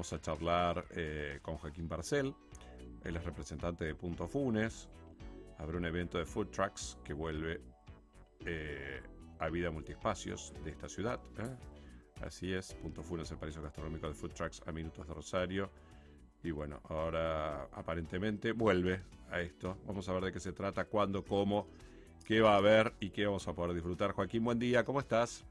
Vamos 0.00 0.14
a 0.14 0.20
charlar 0.22 0.86
eh, 0.92 1.40
con 1.42 1.58
Joaquín 1.58 1.86
Barcel, 1.86 2.34
él 3.04 3.16
es 3.16 3.22
representante 3.22 3.84
de 3.84 3.94
Punto 3.94 4.26
Funes. 4.26 4.88
Habrá 5.58 5.76
un 5.76 5.84
evento 5.84 6.16
de 6.16 6.24
food 6.24 6.46
trucks 6.46 6.96
que 7.04 7.12
vuelve 7.12 7.60
eh, 8.46 9.02
a 9.38 9.50
vida 9.50 9.70
multiespacios 9.70 10.54
de 10.64 10.70
esta 10.70 10.88
ciudad. 10.88 11.20
¿eh? 11.36 11.54
Así 12.22 12.50
es, 12.50 12.72
Punto 12.76 13.02
Funes, 13.02 13.30
el 13.30 13.36
paraíso 13.36 13.60
gastronómico 13.60 14.08
de 14.08 14.14
food 14.14 14.32
trucks 14.32 14.62
a 14.64 14.72
minutos 14.72 15.06
de 15.06 15.12
Rosario. 15.12 15.70
Y 16.42 16.50
bueno, 16.50 16.80
ahora 16.88 17.64
aparentemente 17.64 18.52
vuelve 18.52 19.02
a 19.30 19.42
esto. 19.42 19.76
Vamos 19.84 20.08
a 20.08 20.14
ver 20.14 20.24
de 20.24 20.32
qué 20.32 20.40
se 20.40 20.54
trata, 20.54 20.86
cuándo, 20.86 21.26
cómo, 21.26 21.68
qué 22.24 22.40
va 22.40 22.54
a 22.54 22.56
haber 22.56 22.94
y 23.00 23.10
qué 23.10 23.26
vamos 23.26 23.46
a 23.48 23.52
poder 23.52 23.74
disfrutar. 23.74 24.12
Joaquín, 24.12 24.44
buen 24.44 24.58
día, 24.58 24.82
¿cómo 24.82 24.98
estás? 25.00 25.44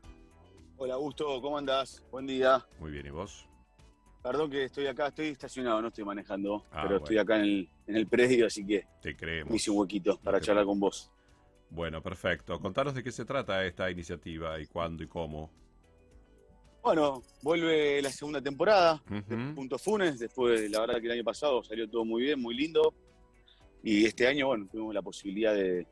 Hola 0.77 0.95
Augusto, 0.95 1.39
¿cómo 1.39 1.55
andás? 1.55 2.03
Buen 2.09 2.25
día. 2.25 2.65
Muy 2.79 2.89
bien, 2.89 3.05
¿y 3.05 3.11
vos? 3.11 3.47
Perdón 4.21 4.49
que 4.51 4.65
estoy 4.65 4.85
acá, 4.87 5.07
estoy 5.07 5.27
estacionado, 5.27 5.81
no 5.81 5.87
estoy 5.87 6.03
manejando, 6.03 6.65
Ah, 6.71 6.83
pero 6.83 6.97
estoy 6.97 7.17
acá 7.17 7.37
en 7.37 7.43
el, 7.43 7.69
en 7.87 7.95
el 7.95 8.07
predio, 8.07 8.47
así 8.47 8.65
que 8.65 8.85
Te 9.01 9.15
creemos. 9.15 9.49
me 9.49 9.55
hice 9.55 9.71
un 9.71 9.77
huequito 9.77 10.19
para 10.19 10.41
charlar 10.41 10.65
con 10.65 10.79
vos. 10.79 11.09
Bueno, 11.69 12.01
perfecto. 12.01 12.59
Contanos 12.59 12.93
de 12.95 13.03
qué 13.03 13.11
se 13.11 13.23
trata 13.25 13.63
esta 13.65 13.89
iniciativa 13.89 14.59
y 14.59 14.65
cuándo 14.65 15.03
y 15.03 15.07
cómo. 15.07 15.49
Bueno, 16.81 17.21
vuelve 17.41 18.01
la 18.01 18.09
segunda 18.09 18.41
temporada 18.41 19.01
de. 19.07 19.53
Punto 19.55 19.77
Funes, 19.77 20.17
después, 20.19 20.69
la 20.71 20.79
verdad 20.81 20.99
que 20.99 21.05
el 21.07 21.11
año 21.13 21.23
pasado 21.23 21.63
salió 21.63 21.89
todo 21.89 22.03
muy 22.05 22.23
bien, 22.23 22.39
muy 22.41 22.55
lindo, 22.55 22.93
y 23.83 24.05
este 24.05 24.27
año, 24.27 24.47
bueno, 24.47 24.67
tuvimos 24.69 24.93
la 24.93 25.01
posibilidad 25.01 25.53
de, 25.53 25.85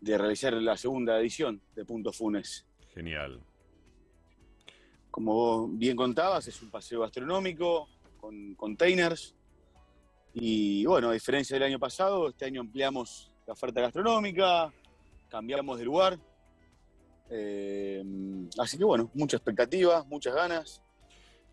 de 0.00 0.18
realizar 0.18 0.52
la 0.54 0.76
segunda 0.76 1.18
edición 1.20 1.60
de 1.74 1.84
Punto 1.84 2.12
Funes. 2.12 2.66
Genial. 2.94 3.40
Como 5.10 5.34
vos 5.34 5.68
bien 5.72 5.96
contabas, 5.96 6.46
es 6.48 6.60
un 6.62 6.70
paseo 6.70 7.00
gastronómico 7.00 7.88
con 8.18 8.54
containers. 8.54 9.34
Y 10.34 10.84
bueno, 10.86 11.10
a 11.10 11.12
diferencia 11.12 11.54
del 11.56 11.64
año 11.64 11.78
pasado, 11.78 12.28
este 12.28 12.44
año 12.44 12.60
ampliamos 12.60 13.32
la 13.46 13.54
oferta 13.54 13.80
gastronómica, 13.80 14.72
cambiamos 15.28 15.78
de 15.78 15.84
lugar. 15.84 16.18
Eh, 17.30 18.02
así 18.58 18.78
que 18.78 18.84
bueno, 18.84 19.10
mucha 19.14 19.36
expectativa, 19.36 20.04
muchas 20.04 20.34
ganas. 20.34 20.82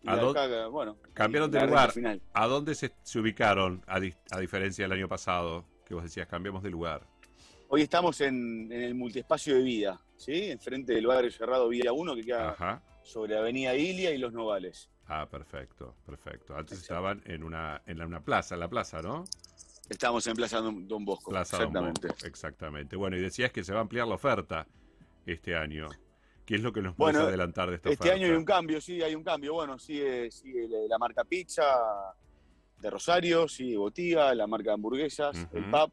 Y 0.02 0.08
¿A 0.08 0.16
dó- 0.16 0.30
acá, 0.30 0.68
bueno, 0.68 0.96
Cambiaron 1.14 1.50
de 1.50 1.66
lugar. 1.66 1.90
Final. 1.90 2.20
¿A 2.32 2.46
dónde 2.46 2.74
se, 2.74 2.92
se 3.02 3.18
ubicaron, 3.18 3.82
a, 3.86 3.98
diferencia 4.38 4.84
del 4.84 4.92
año 4.92 5.08
pasado? 5.08 5.64
Que 5.84 5.94
vos 5.94 6.02
decías, 6.04 6.28
cambiamos 6.28 6.62
de 6.62 6.70
lugar. 6.70 7.02
Hoy 7.68 7.82
estamos 7.82 8.20
en, 8.20 8.70
en 8.70 8.82
el 8.82 8.94
multiespacio 8.94 9.56
de 9.56 9.62
vida, 9.62 10.00
¿sí? 10.16 10.50
Enfrente 10.50 10.92
del 10.92 11.06
barrio 11.06 11.30
cerrado 11.32 11.68
Villa 11.68 11.92
1, 11.92 12.14
que 12.14 12.22
queda 12.22 12.50
Ajá. 12.50 12.82
Sobre 13.06 13.36
Avenida 13.38 13.74
Ilia 13.74 14.10
y 14.10 14.18
Los 14.18 14.32
Novales. 14.32 14.90
Ah, 15.06 15.26
perfecto, 15.30 15.94
perfecto. 16.04 16.56
Antes 16.56 16.78
Exacto. 16.78 16.94
estaban 16.94 17.22
en 17.26 17.44
una, 17.44 17.80
en 17.86 18.02
una 18.02 18.20
plaza, 18.20 18.54
en 18.54 18.60
la 18.60 18.68
plaza, 18.68 19.00
¿no? 19.00 19.24
Estamos 19.88 20.26
en 20.26 20.34
Plaza 20.34 20.60
Don, 20.60 20.88
Don 20.88 21.04
Bosco. 21.04 21.30
Plaza 21.30 21.58
Don 21.58 21.66
exactamente. 21.66 22.08
Bosco, 22.08 22.26
Exactamente. 22.26 22.96
Bueno, 22.96 23.16
y 23.16 23.20
decías 23.20 23.52
que 23.52 23.62
se 23.62 23.72
va 23.72 23.78
a 23.78 23.82
ampliar 23.82 24.08
la 24.08 24.16
oferta 24.16 24.66
este 25.24 25.54
año. 25.56 25.88
¿Qué 26.44 26.56
es 26.56 26.60
lo 26.60 26.72
que 26.72 26.82
nos 26.82 26.96
Bueno, 26.96 27.18
puedes 27.20 27.28
adelantar 27.28 27.70
de 27.70 27.76
esta 27.76 27.90
Este 27.90 28.04
oferta? 28.08 28.16
año 28.16 28.26
hay 28.32 28.36
un 28.36 28.44
cambio, 28.44 28.80
sí, 28.80 29.00
hay 29.00 29.14
un 29.14 29.22
cambio. 29.22 29.54
Bueno, 29.54 29.78
sigue, 29.78 30.30
sigue 30.30 30.66
la, 30.88 30.98
marca 30.98 31.24
pizza 31.24 31.64
de 32.80 32.90
Rosario, 32.90 33.46
sigue 33.46 33.76
Botiga, 33.76 34.34
la 34.34 34.46
marca 34.48 34.70
de 34.70 34.74
hamburguesas, 34.74 35.46
el 35.52 35.70
pub. 35.70 35.92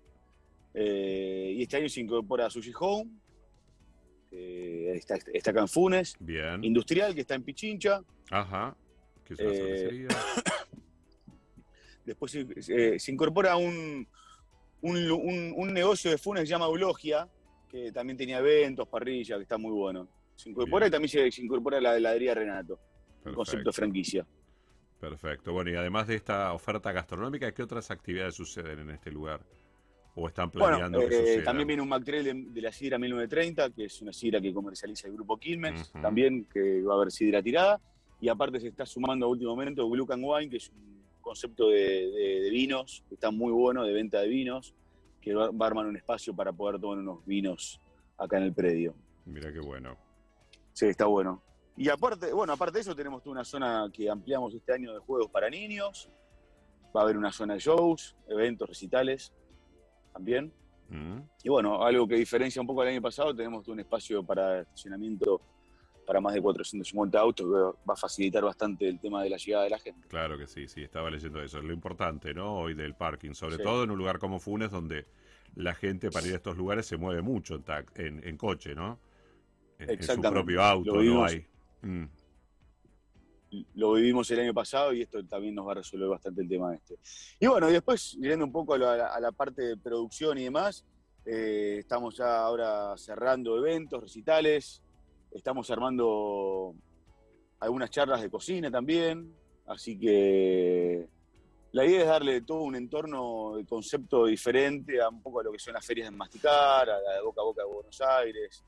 Eh, 0.73 1.53
y 1.55 1.61
este 1.61 1.77
año 1.77 1.89
se 1.89 2.02
incorpora 2.02 2.50
Sushi 2.50 2.72
Home, 2.80 3.11
que 4.34 4.94
está, 4.95 5.17
está 5.31 5.52
acá 5.52 5.62
en 5.62 5.67
Funes. 5.67 6.16
Bien. 6.20 6.64
Industrial, 6.64 7.14
que 7.14 7.22
está 7.22 7.36
en 7.36 7.44
Pichincha. 7.44 8.02
Ajá. 8.31 8.76
Que 9.23 9.34
es 9.36 9.39
una 9.39 9.50
Eh, 9.52 9.56
cervecería. 9.56 10.08
Después 12.06 12.31
se, 12.31 12.61
se- 12.61 13.00
se 13.00 13.11
incorpora 13.11 13.56
un, 13.56 14.08
un, 14.81 15.11
un- 15.11 15.54
un 15.56 15.73
negocio 15.73 16.11
de 16.11 16.17
Funes 16.17 16.42
que 16.42 16.48
se 16.48 16.52
llama 16.52 16.66
Eulogia, 16.66 17.30
que 17.70 17.92
también 17.92 18.17
tenía 18.17 18.39
eventos, 18.39 18.88
parrilla, 18.88 19.38
que 19.38 19.44
está 19.44 19.58
muy 19.58 19.71
bueno. 19.71 20.10
Se 20.36 20.50
incorpora 20.50 20.86
Bien. 20.86 20.89
y 20.89 20.92
también 20.92 21.10
se, 21.10 21.32
se 21.32 21.42
incorpora 21.44 21.80
la 21.80 21.95
heladería 21.95 22.33
Renato, 22.33 22.80
un 23.26 23.33
concepto 23.33 23.70
de 23.70 23.73
franquicia. 23.73 24.26
Perfecto. 25.00 25.54
Bueno, 25.54 25.70
y 25.71 25.76
además 25.76 26.08
de 26.08 26.15
esta 26.15 26.52
oferta 26.54 26.92
gastronómica, 26.92 27.52
¿qué 27.54 27.61
otras 27.64 27.92
actividades 27.92 28.36
suceden 28.36 28.80
en 28.80 28.89
este 28.92 29.11
lugar? 29.11 29.42
¿O 30.16 30.28
están 30.28 30.52
Bueno, 30.52 30.68
planeando 30.78 31.00
que 31.08 31.36
eh, 31.36 31.42
también 31.42 31.68
viene 31.68 31.82
un 31.82 31.90
McTrail 31.90 32.24
de, 32.24 32.34
de 32.52 32.62
la 32.62 32.72
sidra 32.72 33.00
1930, 33.00 33.72
que 33.72 33.86
es 33.86 34.02
una 34.02 34.14
sidra 34.14 34.40
que 34.40 34.54
comercializa 34.54 35.08
el 35.08 35.14
grupo 35.14 35.38
Quilmes, 35.38 35.92
también 36.02 36.46
que 36.46 36.82
va 36.84 36.94
a 36.94 36.98
haber 36.98 37.12
sidra 37.12 37.42
tirada. 37.42 37.82
Y 38.22 38.30
aparte 38.30 38.60
se 38.60 38.68
está 38.68 38.86
sumando 38.86 39.26
a 39.26 39.30
último 39.30 39.52
momento 39.52 39.90
Glucan 39.90 40.22
Wine, 40.24 40.50
que 40.50 40.58
es 40.58 40.70
un 40.70 41.04
concepto 41.20 41.70
de, 41.70 41.80
de- 42.12 42.42
de 42.42 42.50
vinos, 42.52 43.04
que 43.10 43.16
está 43.16 43.32
muy 43.32 43.52
bueno, 43.52 43.84
de 43.84 43.92
venta 43.92 44.22
de 44.22 44.28
vinos, 44.28 44.76
que 45.20 45.34
va, 45.34 45.50
va 45.50 45.66
a 45.66 45.70
armar 45.70 45.88
un 45.88 45.96
espacio 45.98 46.36
para 46.36 46.54
poder 46.54 46.80
tomar 46.80 47.00
unos 47.00 47.26
vinos 47.26 47.82
acá 48.18 48.38
en 48.38 48.44
el 48.44 48.54
predio. 48.54 48.94
Mira 49.26 49.52
qué 49.52 49.60
bueno. 49.62 49.98
Sí, 50.74 50.86
está 50.86 51.06
bueno. 51.08 51.42
Y 51.76 51.90
aparte, 51.90 52.32
bueno, 52.34 52.54
aparte 52.54 52.76
de 52.78 52.82
eso 52.82 52.95
tenemos 52.95 53.24
toda 53.24 53.32
una 53.34 53.44
zona 53.44 53.90
que 53.92 54.08
ampliamos 54.10 54.54
este 54.54 54.74
año 54.74 54.94
de 54.94 55.00
juegos 55.00 55.32
para 55.32 55.50
niños. 55.50 56.08
Va 56.95 57.02
a 57.02 57.04
haber 57.06 57.18
una 57.18 57.32
zona 57.32 57.56
de 57.56 57.60
shows, 57.62 58.16
eventos, 58.30 58.70
recitales 58.70 59.34
también. 60.14 60.52
Mm, 60.90 61.20
Y 61.44 61.50
bueno, 61.50 61.84
algo 61.84 62.08
que 62.08 62.16
diferencia 62.16 62.62
un 62.62 62.68
poco 62.68 62.82
al 62.82 62.90
año 62.90 63.02
pasado, 63.02 63.36
tenemos 63.36 63.68
un 63.68 63.80
espacio 63.80 64.24
para 64.24 64.62
estacionamiento 64.62 65.42
para 66.06 66.20
más 66.20 66.34
de 66.34 66.42
450 66.42 67.18
autos, 67.18 67.46
que 67.46 67.52
va 67.90 67.94
a 67.94 67.96
facilitar 67.96 68.44
bastante 68.44 68.88
el 68.90 69.00
tema 69.00 69.24
de 69.24 69.30
la 69.30 69.38
llegada 69.38 69.64
de 69.64 69.70
la 69.70 69.80
gente. 69.80 70.06
Claro 70.10 70.38
que 70.38 70.48
sí, 70.48 70.68
sí, 70.68 70.84
estaba 70.84 71.10
leyendo 71.10 71.42
eso. 71.42 71.60
Es 71.60 71.64
lo 71.64 71.74
importante, 71.74 72.34
¿no? 72.34 72.56
Hoy 72.58 72.74
del 72.74 72.94
parking, 72.94 73.34
sobre 73.34 73.56
Sí. 73.56 73.64
todo 73.64 73.86
en 73.86 73.92
un 73.92 73.98
lugar 73.98 74.20
como 74.20 74.40
Funes, 74.40 74.70
donde 74.70 75.06
la 75.56 75.74
gente 75.74 76.12
para 76.12 76.28
ir 76.28 76.34
a 76.34 76.38
estos 76.38 76.58
lugares 76.58 76.86
se 76.86 76.98
mueve 76.98 77.22
mucho 77.22 77.56
en, 77.56 77.64
en, 77.95 78.28
en 78.28 78.38
coche, 78.38 78.76
¿no? 78.76 79.00
En, 79.80 79.92
en 79.92 80.04
su 80.04 80.22
propio 80.22 80.62
auto, 80.62 81.02
no 81.02 81.24
hay. 81.26 81.45
Mm, 81.82 82.04
Lo 83.75 83.93
vivimos 83.93 84.30
el 84.31 84.39
año 84.39 84.53
pasado 84.53 84.93
y 84.93 85.02
esto 85.02 85.23
también 85.25 85.55
nos 85.55 85.67
va 85.67 85.71
a 85.71 85.75
resolver 85.75 86.09
bastante 86.09 86.41
el 86.41 86.49
tema 86.49 86.73
este. 86.73 86.97
Y 87.39 87.47
bueno, 87.47 87.69
y 87.69 87.73
después, 87.73 88.14
yendo 88.14 88.45
un 88.45 88.52
poco 88.52 88.73
a 88.73 88.77
la, 88.77 89.08
a 89.08 89.19
la 89.19 89.31
parte 89.31 89.61
de 89.61 89.77
producción 89.77 90.37
y 90.37 90.45
demás, 90.45 90.86
eh, 91.25 91.77
estamos 91.80 92.17
ya 92.17 92.41
ahora 92.41 92.97
cerrando 92.97 93.58
eventos, 93.58 94.02
recitales, 94.02 94.81
estamos 95.31 95.69
armando 95.71 96.75
algunas 97.59 97.89
charlas 97.89 98.21
de 98.21 98.30
cocina 98.30 98.69
también, 98.69 99.33
así 99.67 99.97
que 99.97 101.08
la 101.71 101.85
idea 101.85 102.02
es 102.02 102.08
darle 102.08 102.41
todo 102.41 102.61
un 102.64 102.75
entorno 102.75 103.55
de 103.55 103.65
concepto 103.65 104.25
diferente 104.25 105.02
a 105.02 105.08
un 105.08 105.21
poco 105.21 105.39
a 105.39 105.43
lo 105.43 105.52
que 105.53 105.59
son 105.59 105.73
las 105.73 105.85
ferias 105.85 106.11
de 106.11 106.15
masticar, 106.15 106.89
a 106.89 107.02
la 107.02 107.14
de 107.14 107.21
boca 107.21 107.41
a 107.41 107.45
boca 107.45 107.64
de 107.64 107.73
Buenos 107.73 108.02
Aires, 108.02 108.64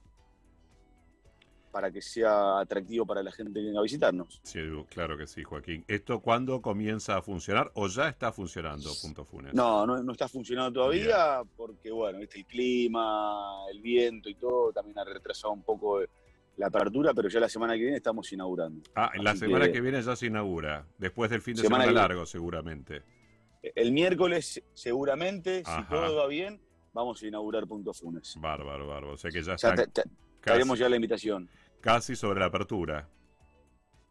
para 1.76 1.92
que 1.92 2.02
sea 2.02 2.60
atractivo 2.62 3.06
para 3.06 3.22
la 3.22 3.34
gente 3.34 3.60
que 3.60 3.66
venga 3.66 3.82
a 3.82 3.84
visitarnos. 3.84 4.40
sí, 4.44 4.62
claro 4.88 5.18
que 5.18 5.28
sí, 5.28 5.44
Joaquín. 5.44 5.84
¿Esto 5.90 6.22
cuándo 6.22 6.62
comienza 6.62 7.18
a 7.18 7.22
funcionar 7.22 7.70
o 7.74 7.90
ya 7.90 8.08
está 8.08 8.32
funcionando, 8.32 8.90
Punto 9.02 9.26
Funes? 9.26 9.54
No, 9.54 9.86
no, 9.86 10.02
no 10.02 10.12
está 10.14 10.30
funcionando 10.30 10.72
todavía 10.72 11.42
porque, 11.58 11.92
bueno, 11.92 12.20
¿viste? 12.20 12.38
el 12.40 12.46
clima, 12.46 13.58
el 13.70 13.82
viento 13.82 14.30
y 14.30 14.36
todo 14.36 14.72
también 14.72 14.98
ha 15.00 15.04
retrasado 15.04 15.52
un 15.52 15.64
poco 15.64 16.00
la 16.56 16.68
apertura, 16.68 17.14
pero 17.14 17.28
ya 17.28 17.42
la 17.42 17.50
semana 17.50 17.74
que 17.74 17.82
viene 17.82 17.98
estamos 17.98 18.32
inaugurando. 18.32 18.82
Ah, 18.96 19.12
en 19.14 19.26
la 19.26 19.32
Así 19.32 19.42
semana 19.42 19.66
que... 19.66 19.74
que- 19.74 19.82
viene 19.82 20.02
ya 20.02 20.16
se 20.16 20.28
inaugura, 20.28 20.88
después 20.98 21.30
del 21.30 21.42
fin 21.42 21.56
de 21.58 21.64
Semana 21.64 21.92
largo, 21.92 22.26
seguramente. 22.26 23.04
El 23.62 23.92
miércoles, 23.92 24.64
seguramente, 24.74 25.62
Ajá. 25.66 25.82
si 25.82 25.90
todo 25.90 26.16
va 26.16 26.28
bien, 26.28 26.62
vamos 26.94 27.22
a 27.22 27.28
inaugurar 27.28 27.68
Punto 27.68 27.94
Funes. 27.94 28.36
Bárbaro, 28.40 28.88
bárbaro. 28.88 29.16
O 29.16 29.18
sea 29.18 29.30
que 29.30 29.44
ya 29.44 29.56
está 29.56 29.76
te- 29.76 29.88
te- 29.88 30.04
te 30.42 30.52
haremos 30.54 30.78
ya 30.78 30.88
la 30.88 30.96
invitación. 30.96 31.50
Casi 31.86 32.16
sobre 32.16 32.40
la 32.40 32.48
apertura. 32.48 33.08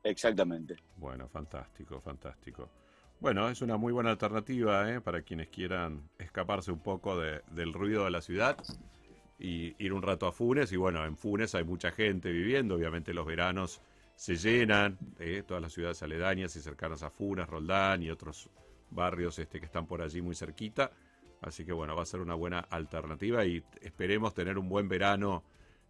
Exactamente. 0.05 0.77
Bueno, 0.97 1.29
fantástico, 1.29 2.01
fantástico. 2.01 2.71
Bueno, 3.19 3.49
es 3.49 3.63
una 3.63 3.77
muy 3.77 3.93
buena 3.93 4.11
alternativa 4.11 4.89
¿eh? 4.93 5.01
para 5.01 5.23
quienes 5.23 5.49
quieran 5.49 6.09
escaparse 6.17 6.71
un 6.71 6.79
poco 6.79 7.19
de- 7.19 7.43
del 7.51 7.73
ruido 7.73 8.05
de 8.05 8.13
la 8.13 8.21
ciudad 8.21 8.57
y 9.41 9.75
ir 9.85 9.93
un 9.93 10.03
rato 10.03 10.29
a 10.29 10.33
Funes. 10.33 10.71
Y 10.71 10.77
bueno, 10.77 11.05
en 11.05 11.17
Funes 11.17 11.57
hay 11.57 11.65
mucha 11.65 11.91
gente 11.91 12.31
viviendo, 12.31 12.77
obviamente 12.77 13.13
los 13.13 13.27
veranos 13.27 13.81
se 14.15 14.37
llenan, 14.37 14.97
¿eh? 15.19 15.43
todas 15.45 15.61
las 15.61 15.73
ciudades 15.73 16.01
aledañas 16.05 16.55
y 16.55 16.61
cercanas 16.61 17.03
a 17.03 17.11
Funes, 17.11 17.49
Roldán 17.49 18.05
y 18.05 18.11
otros 18.11 18.51
barrios 18.91 19.37
este, 19.41 19.59
que 19.59 19.67
están 19.67 19.89
por 19.89 20.01
allí 20.01 20.23
muy 20.23 20.37
cerquita. 20.37 20.93
Así 21.41 21.65
que 21.65 21.73
bueno, 21.73 21.97
va 21.97 22.03
a 22.05 22.07
ser 22.07 22.21
una 22.21 22.35
buena 22.37 22.61
alternativa 22.61 23.45
y 23.45 23.65
esperemos 23.81 24.33
tener 24.33 24.59
un 24.59 24.69
buen 24.69 24.89
verano 24.89 25.43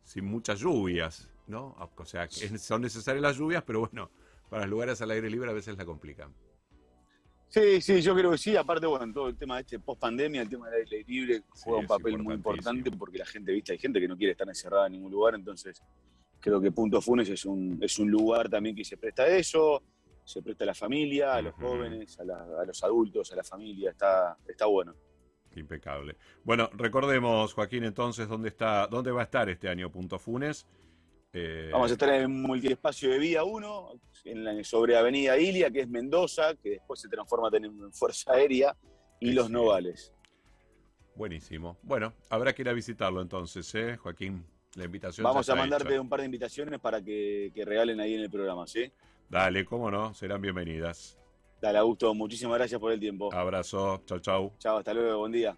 sin 0.04 0.24
muchas 0.24 0.60
lluvias, 0.60 1.28
¿no? 1.46 1.74
O 1.96 2.04
sea, 2.04 2.28
son 2.30 2.82
necesarias 2.82 3.22
las 3.22 3.36
lluvias, 3.36 3.64
pero 3.64 3.80
bueno, 3.80 4.10
para 4.48 4.62
los 4.62 4.70
lugares 4.70 5.00
al 5.02 5.10
aire 5.10 5.28
libre 5.28 5.50
a 5.50 5.54
veces 5.54 5.76
la 5.76 5.84
complican. 5.84 6.32
Sí, 7.48 7.80
sí, 7.80 8.00
yo 8.00 8.14
creo 8.14 8.32
que 8.32 8.38
sí. 8.38 8.56
Aparte, 8.56 8.86
bueno, 8.86 9.12
todo 9.12 9.28
el 9.28 9.36
tema 9.36 9.56
de 9.56 9.62
este 9.62 9.78
post 9.78 10.00
pandemia, 10.00 10.42
el 10.42 10.48
tema 10.48 10.68
del 10.68 10.82
aire 10.82 11.04
libre 11.06 11.36
Sí, 11.36 11.62
juega 11.64 11.80
un 11.80 11.86
papel 11.86 12.18
muy 12.18 12.34
importante 12.34 12.90
porque 12.90 13.18
la 13.18 13.26
gente, 13.26 13.52
viste, 13.52 13.72
hay 13.72 13.78
gente 13.78 14.00
que 14.00 14.08
no 14.08 14.16
quiere 14.16 14.32
estar 14.32 14.48
encerrada 14.48 14.86
en 14.86 14.94
ningún 14.94 15.12
lugar, 15.12 15.36
entonces 15.36 15.80
creo 16.40 16.60
que 16.60 16.72
Punto 16.72 17.00
Funes 17.00 17.28
es 17.28 17.44
un, 17.44 17.78
es 17.80 17.98
un 17.98 18.10
lugar 18.10 18.48
también 18.48 18.74
que 18.74 18.84
se 18.84 18.96
presta 18.96 19.22
a 19.22 19.28
eso. 19.28 19.82
se 20.24 20.42
presta 20.42 20.64
a 20.64 20.66
la 20.66 20.74
familia, 20.74 21.34
a 21.34 21.42
los 21.42 21.54
jóvenes, 21.54 22.18
a, 22.18 22.64
los 22.64 22.82
adultos, 22.82 23.30
a 23.32 23.36
la 23.36 23.44
familia, 23.44 23.90
está, 23.90 24.36
está 24.48 24.66
bueno. 24.66 24.94
Impecable. 25.60 26.16
Bueno, 26.44 26.70
recordemos, 26.74 27.52
Joaquín, 27.54 27.84
entonces, 27.84 28.28
¿dónde 28.28 28.48
está, 28.48 28.86
dónde 28.86 29.10
va 29.10 29.22
a 29.22 29.24
estar 29.24 29.48
este 29.48 29.68
año 29.68 29.90
Punto 29.90 30.18
Funes? 30.18 30.66
Eh, 31.32 31.70
Vamos 31.72 31.90
a 31.90 31.94
estar 31.94 32.08
en 32.10 32.22
el 32.22 32.28
multiespacio 32.28 33.10
de 33.10 33.18
Vía 33.18 33.42
1, 33.42 34.00
en 34.24 34.64
sobre 34.64 34.96
Avenida 34.96 35.36
Ilia, 35.36 35.70
que 35.70 35.80
es 35.80 35.88
Mendoza, 35.88 36.54
que 36.54 36.70
después 36.70 37.00
se 37.00 37.08
transforma 37.08 37.48
en 37.56 37.92
Fuerza 37.92 38.32
Aérea, 38.32 38.76
y 39.20 39.32
Los 39.32 39.50
Novales. 39.50 40.12
Buenísimo. 41.16 41.78
Bueno, 41.82 42.12
habrá 42.28 42.52
que 42.52 42.62
ir 42.62 42.68
a 42.68 42.72
visitarlo 42.72 43.22
entonces, 43.22 43.74
¿eh, 43.74 43.96
Joaquín? 43.96 44.44
La 44.74 44.84
invitación. 44.84 45.24
Vamos 45.24 45.48
a 45.48 45.54
mandarte 45.54 45.98
un 45.98 46.08
par 46.08 46.20
de 46.20 46.26
invitaciones 46.26 46.80
para 46.80 47.00
que, 47.00 47.52
que 47.54 47.64
regalen 47.64 48.00
ahí 48.00 48.14
en 48.14 48.22
el 48.22 48.30
programa, 48.30 48.66
¿sí? 48.66 48.92
Dale, 49.28 49.64
cómo 49.64 49.90
no, 49.90 50.14
serán 50.14 50.40
bienvenidas. 50.40 51.18
Dale, 51.64 51.78
Augusto, 51.78 52.12
muchísimas 52.12 52.58
gracias 52.58 52.78
por 52.78 52.92
el 52.92 53.00
tiempo. 53.00 53.32
Abrazo, 53.32 54.02
chau, 54.04 54.20
chau. 54.20 54.52
Chao, 54.58 54.76
hasta 54.76 54.92
luego, 54.92 55.20
buen 55.20 55.32
día. 55.32 55.56